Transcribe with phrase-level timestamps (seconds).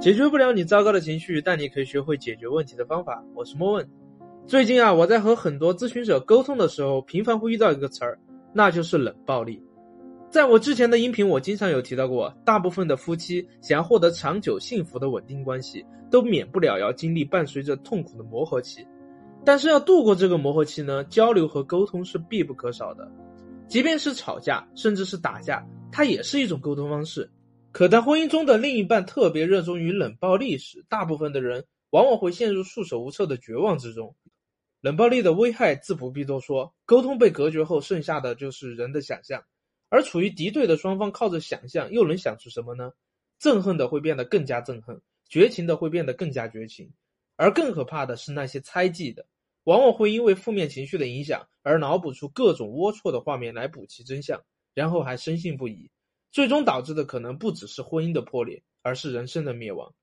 [0.00, 3.20] 解决不了你糟糕的情绪，但你可以学会解决问题的方法。
[3.34, 3.88] 我是莫问。
[4.46, 8.16] 最近啊，我在和很多咨询者沟通的时候，频繁会遇到一个词儿，
[8.52, 9.60] 那就是冷暴力。
[10.30, 18.86] 在我之前的音频，我经常有提到过，大部分的夫妻想要获得长久幸福的稳定关系，都免不了要经历伴随着痛苦的磨合期。
[19.44, 23.10] 但是要度过这个磨合期呢，交流和沟通是必不可少的。
[23.66, 27.28] 即便是吵架，甚至是打架，它也是一种沟通方式。
[27.70, 34.16] 可当婚姻中的另一半特别热衷于冷暴力时，大部分的人往往会陷入束手无策的绝望之中。
[34.80, 39.44] 冷暴力的危害自不必多说，沟通被隔绝后，剩下的就是人的想象。
[39.90, 42.92] 而处于敌对的双方靠着想象，又能想出什么呢？
[43.40, 46.90] 憎恨的会变得更加憎恨，绝情的会变得更加绝情。
[47.36, 49.24] 而更可怕的是那些猜忌的，
[49.64, 54.42] 往往会因为负面情绪的影响而脑补出各种龌龊的画面来补齐真相，
[54.74, 55.88] 然后还深信不疑。
[56.30, 59.94] 最终导致的可能不只是婚姻的破裂，而是人生的灭亡。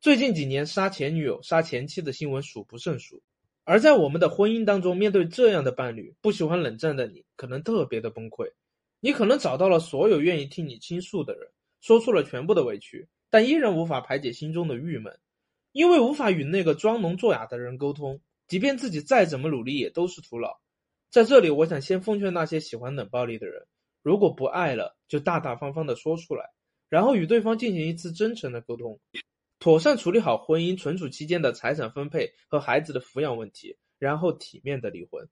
[0.00, 3.22] 最近几年杀前女友、杀前妻的新闻数不胜数。
[3.64, 8.52] 而在我们的婚姻当中，面对这样的伴侣，不喜欢冷战的你，可能特别的崩溃。
[9.00, 11.50] 你可能找到了所有愿意听你倾诉的人，
[11.82, 15.18] 说出了全部的委屈，但依然无法排解心中的郁闷，
[15.72, 20.58] 因为无法与那个装聋作哑的人沟通，即便自己再怎么努力，也都是徒劳。
[21.10, 23.66] 在这里，我想先奉劝那些喜欢冷暴力的人。
[24.02, 26.50] 如果不爱了，就大大方方的说出来，
[26.88, 29.00] 然后与对方进行一次真诚的沟通，
[29.58, 35.28] 妥善处理好婚姻存储期间的财产分配和孩子的抚养问题，然后体面的离婚。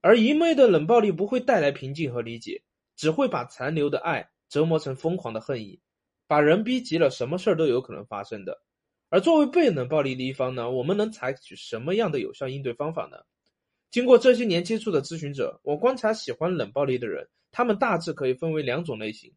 [0.00, 2.62] 而一昧的冷暴力不会带来平静和理解，
[2.96, 5.80] 只会把残留的爱折磨成疯狂的恨意，
[6.26, 8.62] 把人逼急了，什么事儿都有可能发生的。
[9.08, 13.18] 而作为被冷暴力的一方呢，我们能采取什么样的有效应对方法呢？
[13.90, 17.28] 经过这些年接触的咨询者，我观察喜欢冷暴力的人。
[17.52, 19.32] 他们大致可以分为两种类型，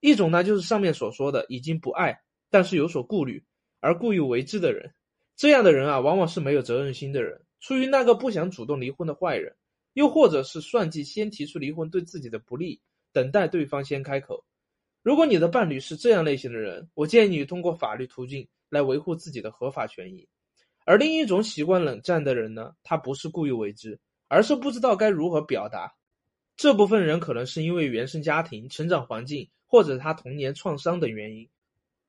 [0.00, 3.44] 一种呢就是上面所说的已经不爱，但是有所顾虑
[3.80, 4.94] 而故意为之的人。
[5.36, 9.56] 这样的人啊，往往是没有责任心的人，出于那个不想主动离婚的坏人，
[9.94, 12.80] 又或者是算计先提出离婚对自己的不利，
[13.12, 14.44] 等待对方先开口。
[15.02, 20.28] 如果你的伴侣是这样类型的人，我建议你通过法律途径来维护自己的合法权益。
[20.86, 25.92] 而另一种习惯冷战的人呢，他不是故意为之，而是不知道该如何表达。
[26.56, 31.48] 这部分人可能是因为原生家庭、成长环境或者他童年创伤等原因，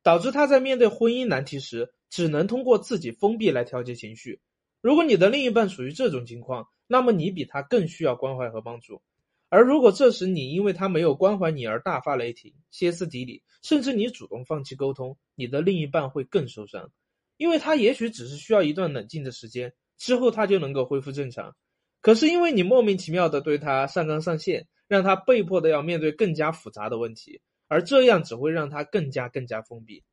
[0.03, 4.39] 导致他在面对婚姻难题时，只能通过自己封闭来调节情绪。
[4.81, 9.01] 如果你的另一半属于这种情况，那么你比他更需要关怀和帮助。
[9.49, 16.91] 而如果这时你因为他没有关怀你而大发雷霆、歇斯底里，甚至你主动放弃沟通，你的另一半会更受伤，
[17.37, 21.55] 因为他也许只是需要一段冷静的时间，之后他就能够恢复正常。
[22.05, 30.03] 可是因为你莫名其妙的对他上纲上线，让他被迫的要面对更加复杂的问题，而这样只会让他更加更加封闭。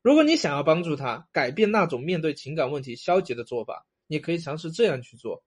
[0.00, 5.44] 如果你想要帮助他改变那种面对情感问题消极的做法，你可以尝试这样去做：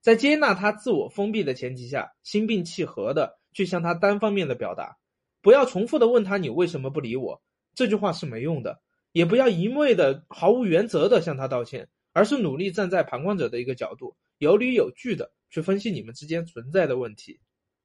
[0.00, 4.96] 在接纳他自我封闭的前提下，心平气和的去向他单方面的表达，
[5.40, 7.40] 不要重复的问他你为什么不理我，
[7.76, 8.80] 这句话是没用的；
[9.12, 15.30] 也不要一味的毫无原则的向他道歉，而是努力站在旁观者的一个角度，有理有据的。
[15.54, 17.38] 去分析你们之间存在的问题，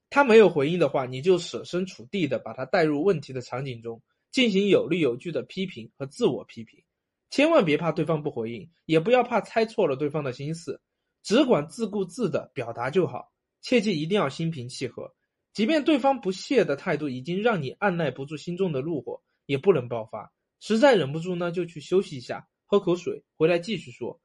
[0.09, 6.83] 他没有回应的话，你就设身处地的把他带入问题的场景中，进行有理有据的批评和自我批评。
[7.29, 10.81] 千万别怕对方不回应，也不要怕猜错了对方的心思，
[11.21, 13.31] 只管自顾自的表达就好。
[13.61, 15.13] 切记一定要心平气和，
[15.53, 20.33] 即便对方不屑的态度已经让你按耐不住心中的怒火，也不能爆发。
[20.59, 24.19] 实在忍不住呢，就去休息一下，喝口水，回来继续说。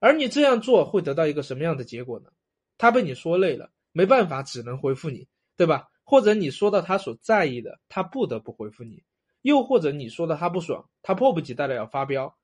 [0.00, 2.30] 而你这样做会得到一个什么样的结果呢？
[2.80, 5.88] 他被你说累了，没办法，只能回复你，对吧？
[6.02, 9.02] 或者你说到他所在意的，他不得不回复你；
[9.42, 12.34] 又或者你说的他不爽，他迫不及待的要发飙。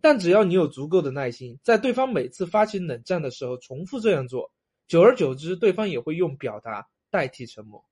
[0.00, 4.50] 但只要你有足够的耐心，在对方每次发起冷战的时候重复这样做，
[4.88, 7.84] 久而久之，对方也会用表达代替沉默。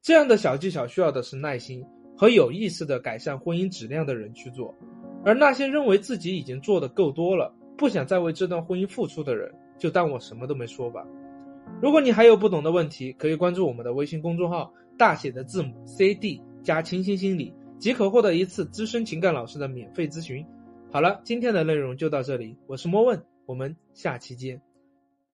[0.00, 1.84] 这样的小技巧需要的是耐心
[2.16, 4.74] 和有意识的改善婚姻质量的人去做，
[5.22, 11.06] 而那些认为自己已经做的够多了，不想再为这段婚姻付出的人，就当我什么都没说吧。
[11.82, 20.46] 如果你还有不懂的问题，可以关注我们的微信公众号，大写的字母 C D 加清新心理，即可获得一次资深情感老师的免费咨询。
[20.92, 24.62] 好了，今天的内容就到这里，我是莫问，我们下期见。